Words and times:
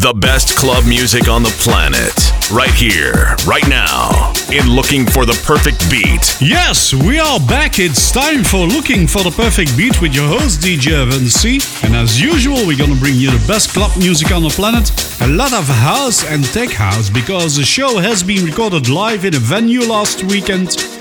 The 0.00 0.14
best 0.14 0.56
club 0.56 0.86
music 0.86 1.28
on 1.28 1.42
the 1.42 1.54
planet. 1.60 2.16
Right 2.50 2.72
here, 2.72 3.36
right 3.46 3.68
now. 3.68 4.32
In 4.50 4.70
Looking 4.70 5.04
for 5.04 5.26
the 5.26 5.38
Perfect 5.44 5.90
Beat. 5.90 6.40
Yes, 6.40 6.94
we 6.94 7.18
are 7.18 7.38
back. 7.38 7.78
It's 7.78 8.10
time 8.10 8.42
for 8.42 8.66
Looking 8.66 9.06
for 9.06 9.22
the 9.22 9.30
Perfect 9.30 9.76
Beat 9.76 10.00
with 10.00 10.14
your 10.14 10.26
host, 10.26 10.62
DJ 10.62 10.92
Evan 10.92 11.28
C. 11.28 11.60
And 11.84 11.94
as 11.94 12.18
usual, 12.18 12.66
we're 12.66 12.78
gonna 12.78 12.98
bring 12.98 13.16
you 13.16 13.30
the 13.30 13.46
best 13.46 13.74
club 13.74 13.94
music 13.98 14.32
on 14.32 14.42
the 14.42 14.48
planet. 14.48 14.88
A 15.20 15.28
lot 15.28 15.52
of 15.52 15.68
house 15.68 16.24
and 16.24 16.46
tech 16.46 16.70
house 16.70 17.10
because 17.10 17.56
the 17.56 17.64
show 17.64 17.98
has 17.98 18.22
been 18.22 18.42
recorded 18.42 18.88
live 18.88 19.26
in 19.26 19.34
a 19.34 19.38
venue 19.38 19.82
last 19.82 20.24
weekend. 20.24 20.99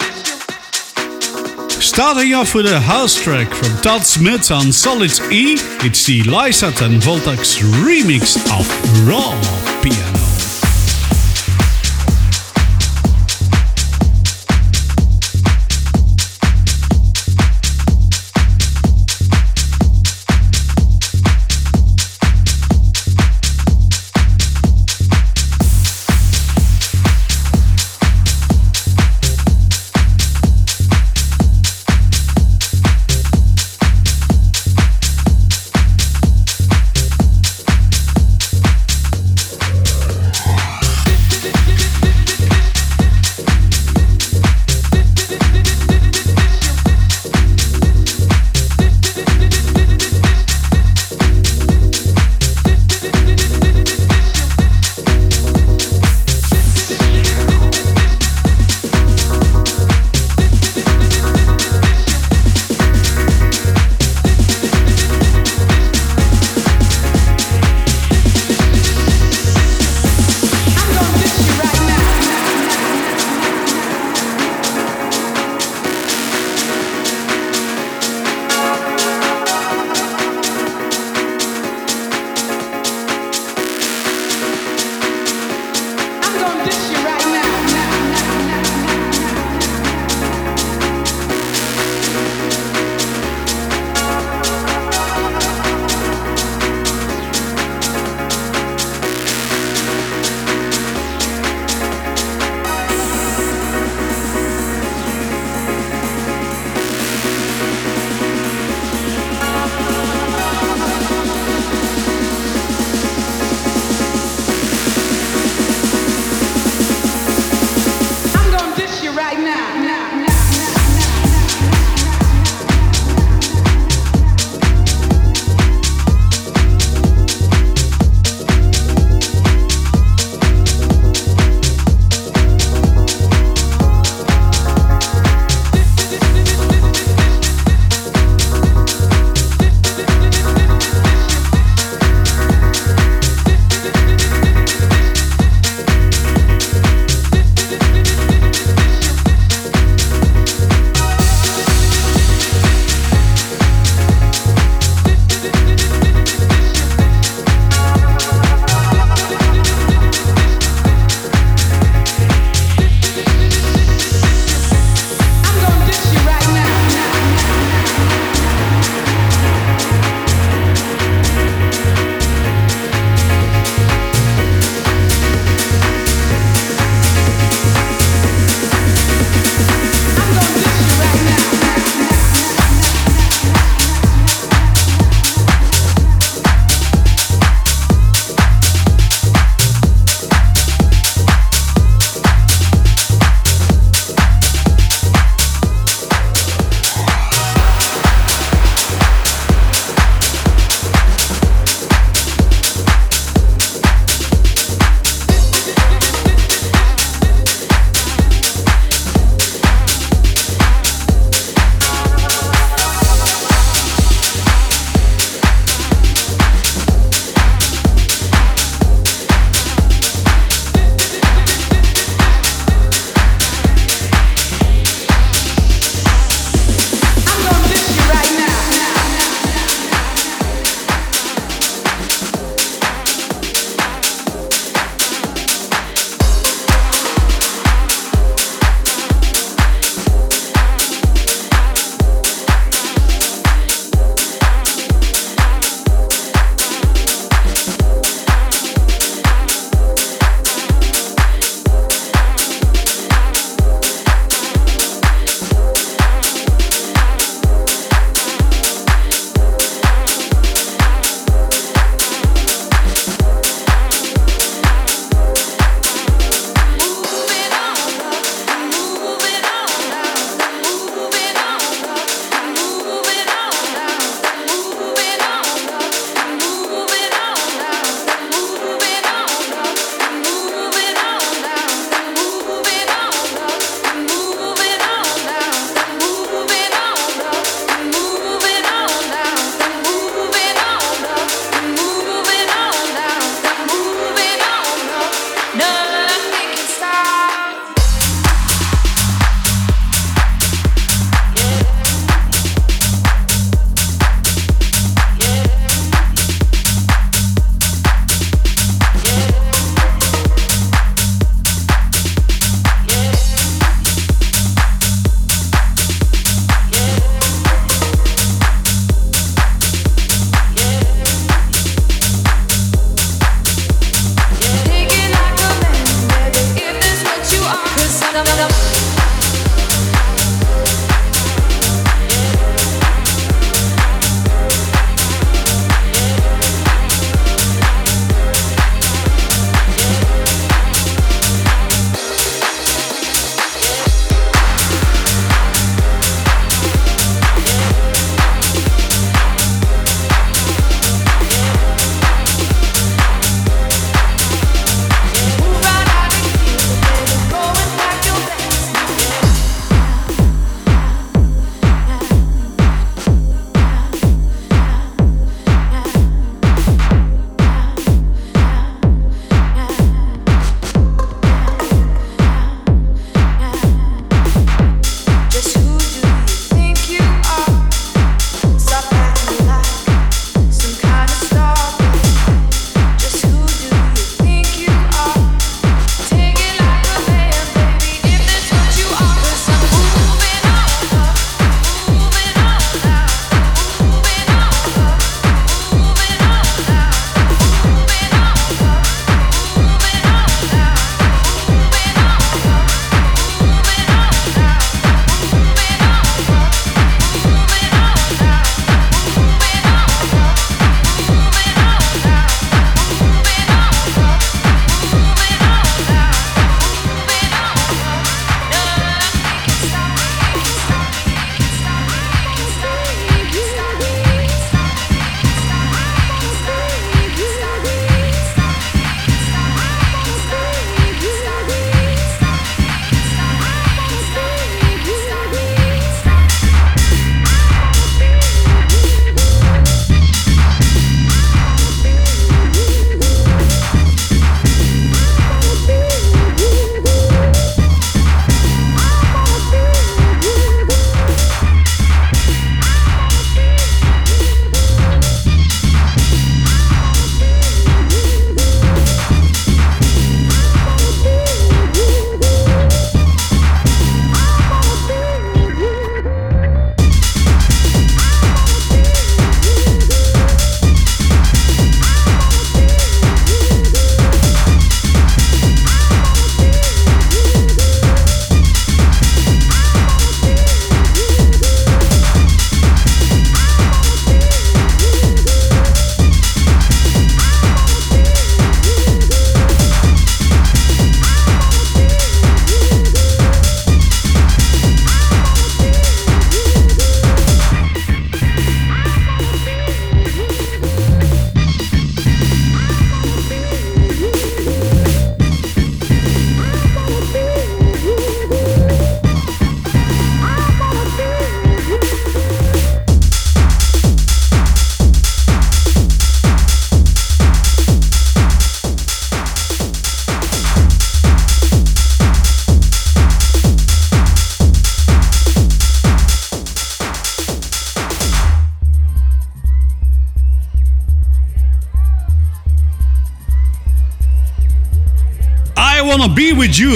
Starting 1.90 2.36
off 2.36 2.54
with 2.54 2.68
a 2.68 2.80
house 2.80 3.16
track 3.16 3.52
from 3.52 3.76
Todd 3.82 4.06
Smith 4.06 4.52
on 4.52 4.72
Solid 4.72 5.12
E, 5.32 5.58
it's 5.84 6.06
the 6.06 6.22
Lysat 6.22 6.86
and 6.86 7.02
Voltax 7.02 7.60
remix 7.84 8.38
of 8.58 9.08
Raw 9.08 9.34
Piano. 9.82 10.49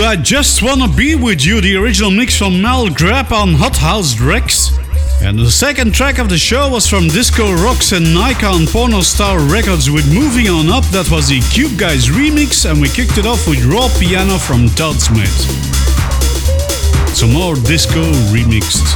I 0.03 0.15
Just 0.17 0.62
Wanna 0.62 0.88
Be 0.88 1.15
With 1.15 1.45
You, 1.45 1.62
the 1.62 1.77
original 1.77 2.12
mix 2.12 2.38
from 2.38 2.62
Mel 2.62 2.89
Grapp 2.89 3.31
on 3.31 3.53
Hot 3.53 3.77
House 3.77 4.19
Rex. 4.19 4.77
And 5.22 5.39
the 5.39 5.50
second 5.50 5.93
track 5.93 6.19
of 6.19 6.29
the 6.29 6.38
show 6.38 6.69
was 6.69 6.88
from 6.88 7.07
Disco 7.07 7.53
Rocks 7.53 7.93
and 7.93 8.13
Nikon 8.13 8.67
Porno 8.67 9.01
Star 9.01 9.39
Records 9.39 9.89
with 9.89 10.05
Moving 10.13 10.50
On 10.50 10.69
Up, 10.69 10.83
that 10.91 11.10
was 11.10 11.29
the 11.29 11.39
Cube 11.53 11.79
Guys 11.79 12.07
remix, 12.07 12.69
and 12.69 12.81
we 12.81 12.89
kicked 12.89 13.17
it 13.17 13.25
off 13.25 13.48
with 13.48 13.63
Raw 13.63 13.88
Piano 13.98 14.38
from 14.38 14.67
Todd 14.75 15.00
Smith. 15.00 15.31
Some 17.15 17.31
more 17.31 17.55
disco 17.55 18.03
remixed 18.33 18.89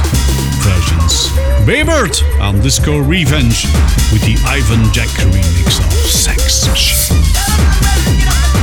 versions. 0.60 1.32
Bebert 1.64 2.20
on 2.40 2.60
Disco 2.60 2.98
Revenge 2.98 3.64
with 4.12 4.22
the 4.26 4.36
Ivan 4.44 4.92
Jack 4.92 5.08
remix 5.32 5.78
of 5.80 5.92
Sex 6.10 6.68
Machine. 6.68 8.57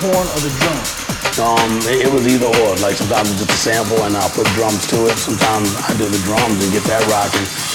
Horn 0.00 0.26
or 0.32 0.40
the 0.40 0.52
drum? 0.56 0.78
Um, 1.38 1.72
it, 1.88 2.08
it 2.08 2.12
was 2.12 2.26
either 2.26 2.48
or. 2.48 2.76
Like 2.80 2.96
sometimes 2.96 3.30
it's 3.30 3.44
just 3.44 3.52
a 3.52 3.60
sample 3.60 4.02
and 4.04 4.16
I'll 4.16 4.32
put 4.32 4.46
drums 4.56 4.86
to 4.88 5.06
it. 5.06 5.16
Sometimes 5.16 5.76
I 5.76 5.92
do 5.96 6.08
the 6.08 6.20
drums 6.24 6.58
and 6.64 6.72
get 6.72 6.84
that 6.88 7.04
rocking. 7.12 7.69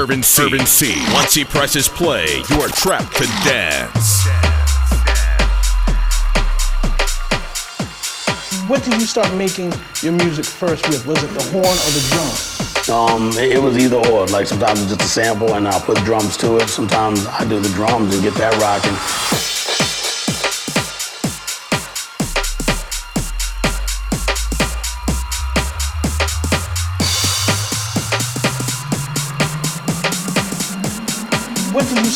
DJ 0.00 0.02
Irvin 0.02 0.22
C. 0.22 0.42
Irvin 0.42 0.66
C. 0.66 0.94
Once 1.12 1.34
he 1.34 1.44
presses 1.44 1.88
play, 1.88 2.42
you 2.48 2.60
are 2.60 2.68
trapped 2.68 3.16
to 3.16 3.24
dance. 3.44 4.26
What 8.68 8.82
did 8.84 8.94
you 8.94 9.06
start 9.06 9.34
making 9.34 9.72
your 10.02 10.12
music 10.12 10.44
first 10.44 10.88
with? 10.88 11.06
Was 11.06 11.22
it 11.22 11.28
the 11.28 11.42
horn 11.50 11.64
or 11.66 11.90
the 11.92 12.04
drum? 12.08 12.96
Um, 12.96 13.28
it, 13.38 13.52
it 13.52 13.62
was 13.62 13.76
either 13.76 13.96
or. 13.96 14.26
Like 14.26 14.46
sometimes 14.46 14.80
it's 14.80 14.90
just 14.90 15.02
a 15.02 15.08
sample 15.08 15.54
and 15.54 15.68
I'll 15.68 15.80
put 15.80 15.98
drums 15.98 16.36
to 16.38 16.56
it. 16.56 16.68
Sometimes 16.68 17.26
I 17.26 17.44
do 17.44 17.60
the 17.60 17.68
drums 17.70 18.14
and 18.14 18.22
get 18.22 18.34
that 18.34 18.56
rocking. 18.60 18.96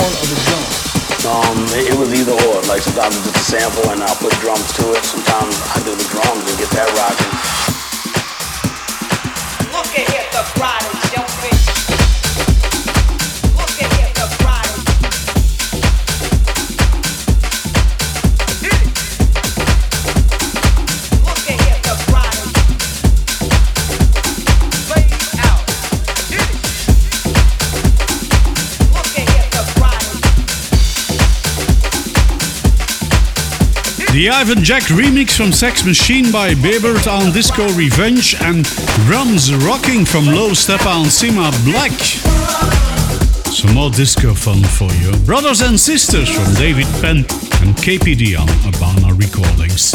Horn 0.00 0.12
or 0.16 0.26
the 0.32 0.38
drum? 0.48 0.64
Um, 1.28 1.58
it, 1.76 1.92
it 1.92 1.96
was 2.00 2.10
either 2.16 2.32
or. 2.32 2.64
Like 2.72 2.80
sometimes 2.80 3.16
it's 3.20 3.28
a 3.28 3.44
sample 3.44 3.90
and 3.92 4.00
I'll 4.02 4.16
put 4.16 4.32
drums 4.40 4.72
to 4.80 4.92
it. 4.96 5.04
Sometimes 5.04 5.54
I 5.76 5.84
do 5.84 5.92
the 5.92 6.08
drums 6.08 6.44
and 6.48 6.56
get 6.56 6.70
that 6.72 6.88
rocking. 6.96 7.79
The 34.20 34.28
Ivan 34.28 34.62
Jack 34.62 34.82
remix 34.82 35.34
from 35.34 35.50
Sex 35.50 35.82
Machine 35.86 36.30
by 36.30 36.52
Bebert 36.52 37.10
on 37.10 37.32
Disco 37.32 37.66
Revenge 37.72 38.36
and 38.42 38.66
Drums 39.06 39.50
Rocking 39.64 40.04
from 40.04 40.26
Low 40.26 40.52
Step 40.52 40.84
on 40.84 41.06
Simma 41.06 41.50
Black. 41.64 41.90
Some 43.50 43.72
more 43.72 43.88
disco 43.88 44.34
fun 44.34 44.62
for 44.62 44.92
you. 44.96 45.16
Brothers 45.24 45.62
and 45.62 45.80
Sisters 45.80 46.28
from 46.28 46.52
David 46.56 46.84
Penn 47.00 47.24
and 47.62 47.74
KPD 47.76 48.38
on 48.38 48.46
Urbana 48.68 49.14
Recordings. 49.14 49.94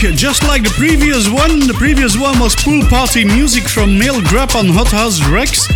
Just 0.00 0.42
like 0.44 0.62
the 0.62 0.72
previous 0.76 1.28
one. 1.28 1.60
The 1.60 1.74
previous 1.74 2.16
one 2.16 2.38
was 2.38 2.56
pool 2.56 2.82
party 2.88 3.22
music 3.22 3.64
from 3.64 3.98
Male 3.98 4.22
Grab 4.22 4.50
on 4.56 4.68
Hot 4.70 4.88
House 4.88 5.20
Rex. 5.28 5.68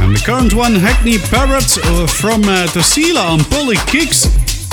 And 0.00 0.14
the 0.14 0.22
current 0.24 0.54
one, 0.54 0.76
Hackney 0.76 1.18
Parrot 1.18 1.76
uh, 1.82 2.06
from 2.06 2.44
uh, 2.44 2.66
Tassila 2.70 3.32
on 3.32 3.40
Poly 3.50 3.76
Kicks. 3.86 4.30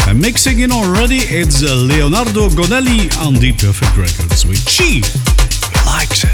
And 0.08 0.22
mixing 0.22 0.60
in 0.60 0.72
already, 0.72 1.18
it's 1.18 1.64
uh, 1.64 1.74
Leonardo 1.74 2.50
Gonnelli 2.50 3.10
on 3.26 3.34
Deep 3.34 3.58
Perfect 3.58 3.98
Records 3.98 4.46
with 4.46 4.70
She 4.70 5.02
Likes 5.84 6.31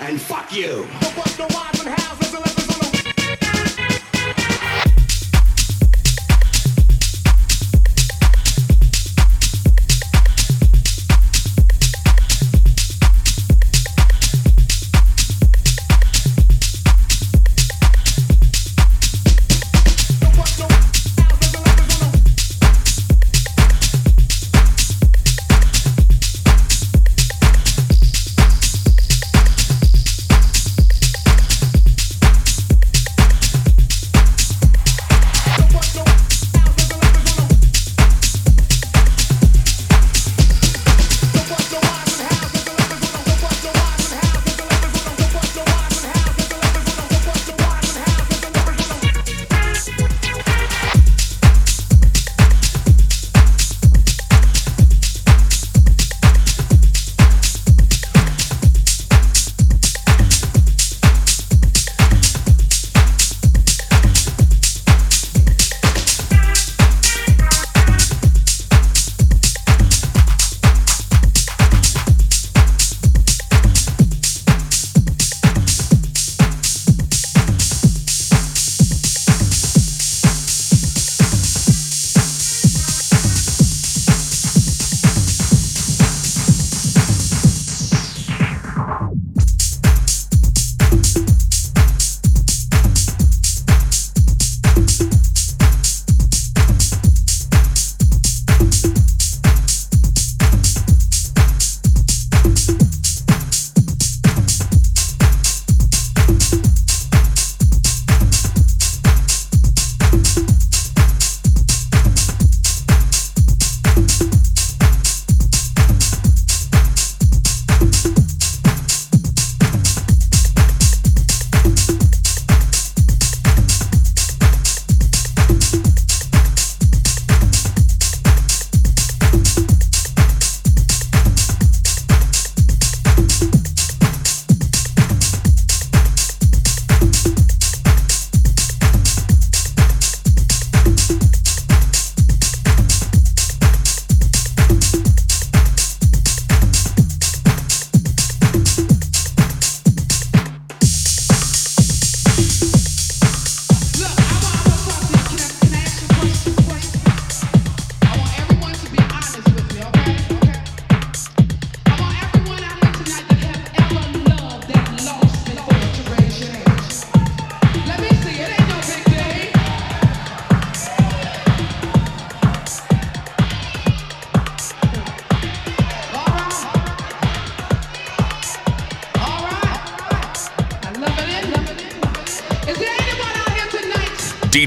thank 0.00 0.52
you, 0.52 0.99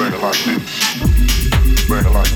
Break 0.00 0.14
it 0.14 0.22
like 0.22 0.44
this. 0.44 0.79
Break 1.90 2.06
it 2.06 2.10
like 2.10 2.30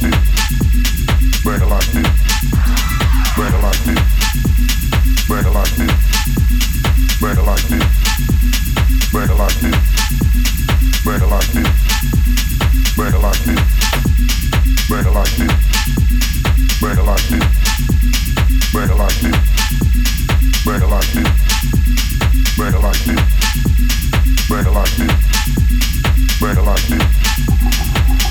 this 26.88 27.23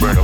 and 0.01 0.17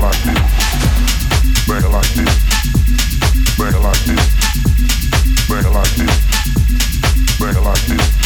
fuck 7.70 7.89
you. 7.89 8.18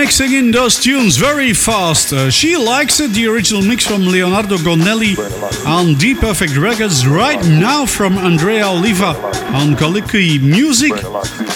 Mixing 0.00 0.32
in 0.32 0.50
those 0.50 0.80
tunes 0.80 1.18
very 1.18 1.52
fast. 1.52 2.14
Uh, 2.14 2.30
she 2.30 2.56
likes 2.56 3.00
it, 3.00 3.10
the 3.10 3.26
original 3.26 3.60
mix 3.60 3.86
from 3.86 4.06
Leonardo 4.06 4.56
Gonnelli 4.56 5.14
on 5.66 5.92
D 5.96 6.14
Perfect 6.14 6.56
Records, 6.56 7.06
right 7.06 7.38
now 7.46 7.84
from 7.84 8.16
Andrea 8.16 8.66
Oliva 8.66 9.14
on 9.52 9.76
Colloquy 9.76 10.38
Music, 10.38 10.92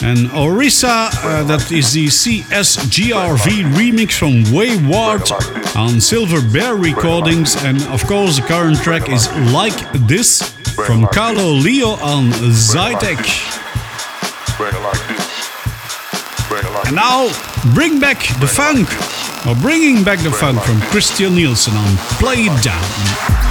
and 0.03 0.30
Orissa, 0.32 1.09
uh, 1.11 1.42
that 1.45 1.72
is 1.72 1.95
the 1.95 2.07
CSGRV 2.09 3.64
remix 3.72 4.12
from 4.12 4.45
Wayward 4.55 5.32
on 5.74 5.99
Silver 5.99 6.42
Bear 6.53 6.76
Recordings, 6.76 7.57
and 7.64 7.82
of 7.84 8.07
course, 8.07 8.36
the 8.36 8.42
current 8.42 8.76
track 8.76 9.09
is 9.09 9.26
Like 9.55 9.90
This 10.07 10.53
from 10.86 11.07
Carlo 11.07 11.49
Leo 11.51 11.92
on 11.92 12.30
Zytek. 12.53 13.24
And 16.86 16.97
now, 16.97 17.54
bring 17.73 17.99
back 17.99 18.19
the 18.41 18.47
funk, 18.47 18.89
or 19.47 19.55
bringing 19.62 20.05
back 20.05 20.19
the 20.19 20.31
funk 20.31 20.61
from 20.61 20.81
Christian 20.91 21.35
Nielsen 21.35 21.75
on 21.75 21.97
Play 22.19 22.45
It 22.47 22.62
Down. 22.62 23.43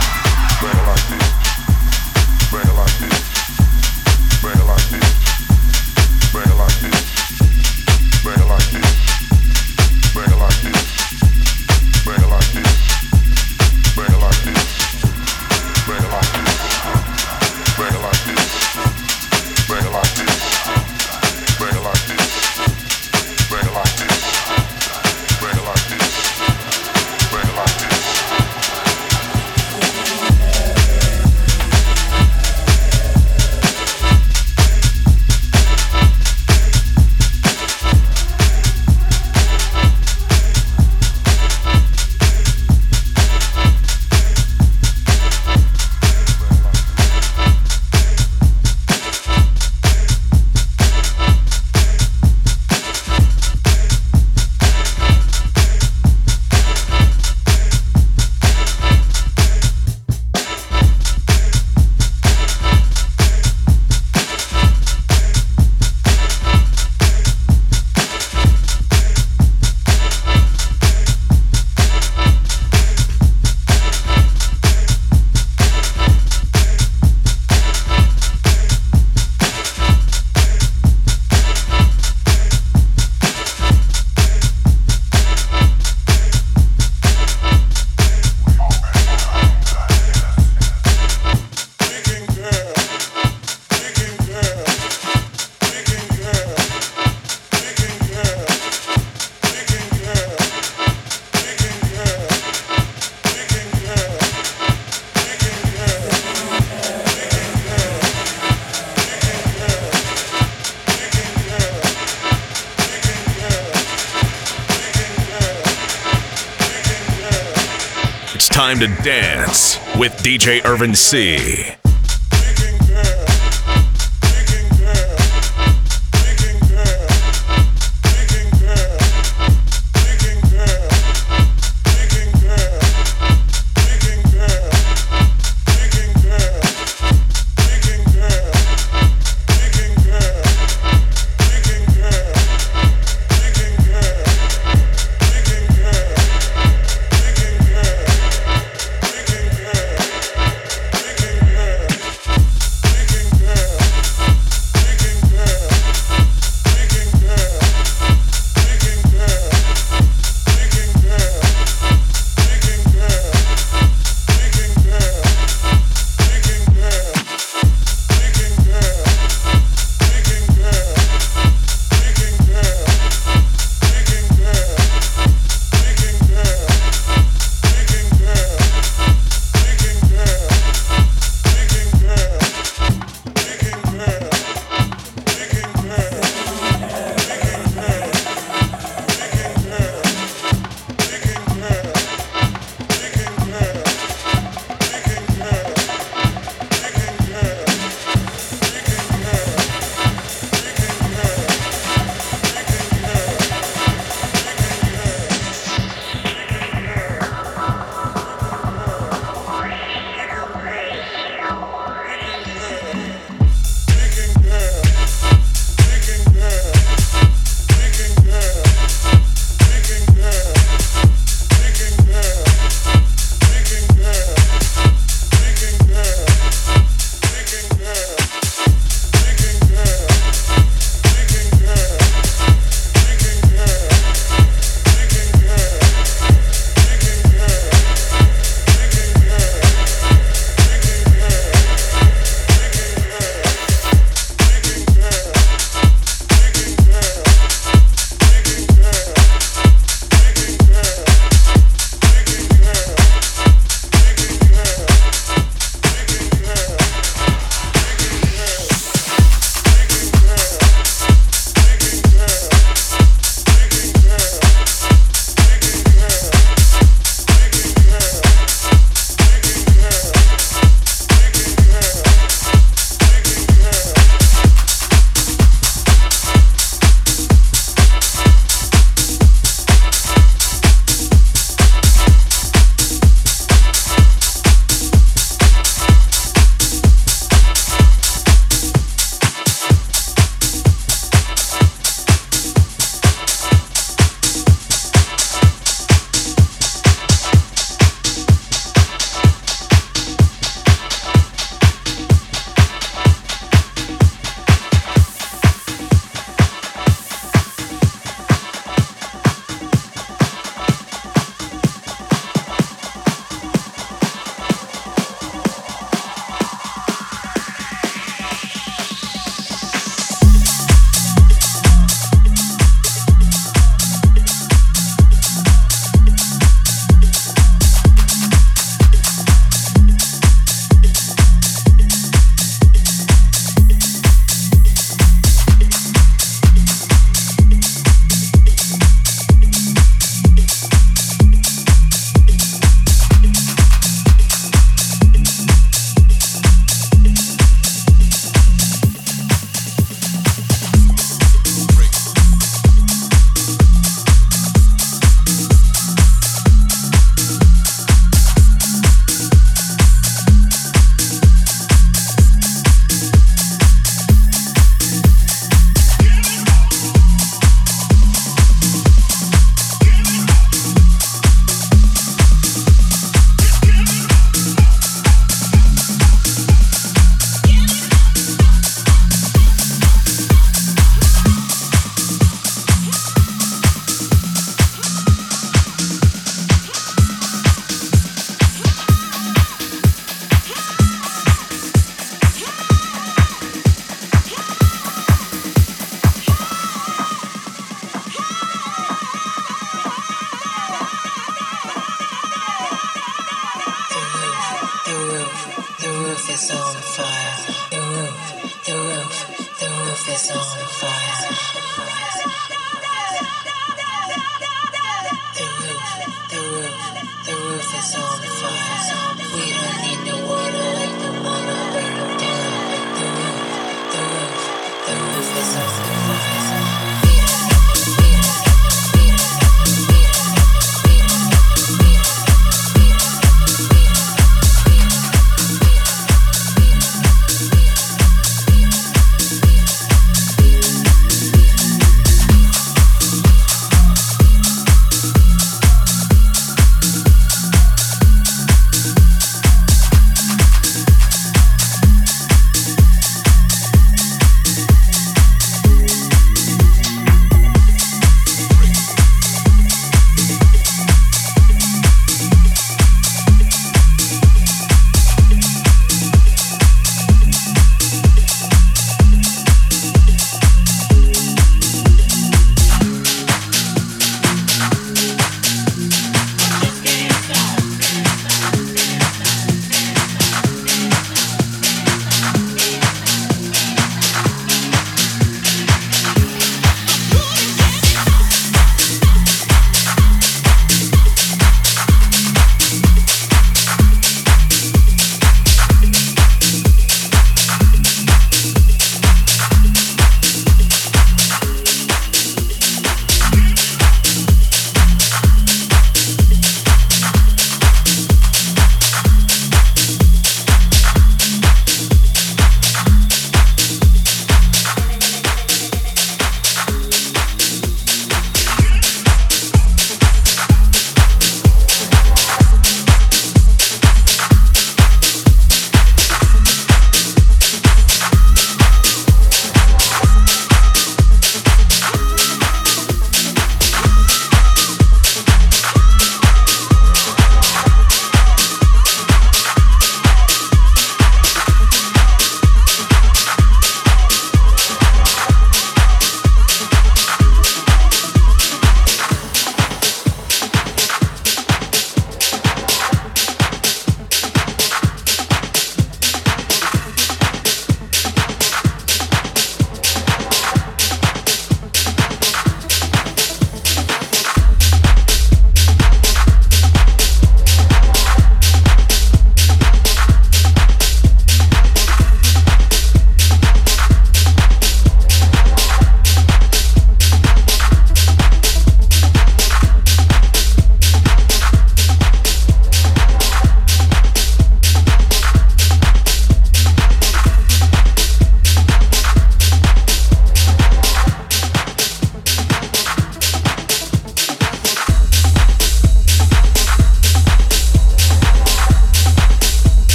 To 118.83 119.03
dance 119.03 119.77
with 119.97 120.11
DJ 120.23 120.65
Irvin 120.65 120.93
C. 120.93 121.82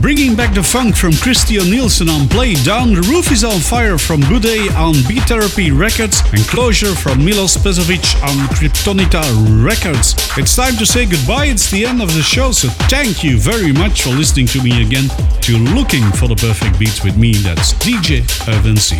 bringing 0.00 0.34
back 0.34 0.54
the 0.54 0.62
funk 0.62 0.96
from 0.96 1.12
Christian 1.12 1.70
Nielsen 1.70 2.08
on 2.08 2.28
Play 2.28 2.54
Down, 2.54 2.94
The 2.94 3.02
Roof 3.02 3.30
is 3.30 3.44
on 3.44 3.60
Fire 3.60 3.98
from 3.98 4.20
Bude 4.20 4.72
on 4.74 4.94
Beat 5.06 5.22
Therapy 5.24 5.70
Records, 5.70 6.20
and 6.32 6.40
Closure 6.48 6.94
from 6.94 7.24
Milos 7.24 7.56
Pezovic 7.56 8.04
on 8.22 8.36
Kryptonita 8.56 9.22
Records. 9.64 10.14
It's 10.36 10.56
time 10.56 10.76
to 10.76 10.86
say 10.86 11.06
goodbye, 11.06 11.46
it's 11.46 11.70
the 11.70 11.86
end 11.86 12.02
of 12.02 12.12
the 12.14 12.22
show, 12.22 12.52
so 12.52 12.68
thank 12.88 13.22
you 13.22 13.38
very 13.38 13.72
much 13.72 14.02
for 14.02 14.10
listening 14.10 14.46
to 14.46 14.62
me 14.62 14.82
again, 14.82 15.08
to 15.42 15.58
Looking 15.74 16.04
for 16.12 16.26
the 16.26 16.36
Perfect 16.36 16.78
Beats 16.78 17.04
with 17.04 17.16
me, 17.16 17.34
that's 17.34 17.74
DJ 17.74 18.24
Irvin 18.48 18.76
C. 18.76 18.96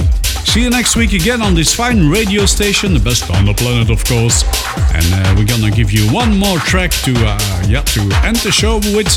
See 0.47 0.62
you 0.62 0.70
next 0.70 0.97
week 0.97 1.12
again 1.12 1.42
on 1.42 1.55
this 1.55 1.74
fine 1.74 2.09
radio 2.09 2.47
station, 2.47 2.94
the 2.94 3.01
best 3.01 3.30
on 3.30 3.44
the 3.44 3.53
planet, 3.53 3.90
of 3.90 4.05
course. 4.05 4.44
And 4.94 5.05
uh, 5.12 5.34
we're 5.36 5.44
gonna 5.44 5.74
give 5.74 5.90
you 5.90 6.07
one 6.12 6.38
more 6.38 6.59
track 6.59 6.92
to, 7.03 7.12
uh, 7.16 7.64
yeah, 7.66 7.82
to 7.82 8.01
end 8.24 8.36
the 8.36 8.53
show 8.53 8.78
with, 8.94 9.11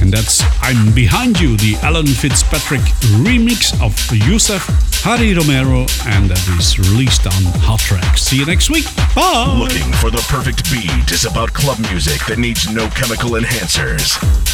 and 0.00 0.12
that's 0.12 0.42
I'm 0.62 0.94
Behind 0.94 1.40
You, 1.40 1.56
the 1.56 1.76
Alan 1.82 2.06
Fitzpatrick 2.06 2.82
remix 3.22 3.72
of 3.82 3.94
Yusef 4.28 4.64
Harry 5.02 5.34
Romero, 5.34 5.86
and 6.06 6.30
that 6.30 6.58
is 6.58 6.78
released 6.78 7.26
on 7.26 7.42
Hot 7.60 7.80
Track. 7.80 8.16
See 8.16 8.38
you 8.38 8.46
next 8.46 8.70
week. 8.70 8.86
Bye. 9.14 9.56
Looking 9.58 9.92
for 9.94 10.10
the 10.10 10.24
perfect 10.28 10.70
beat 10.70 11.10
is 11.10 11.24
about 11.24 11.52
club 11.52 11.78
music 11.90 12.24
that 12.26 12.38
needs 12.38 12.72
no 12.72 12.88
chemical 12.88 13.32
enhancers. 13.32 14.53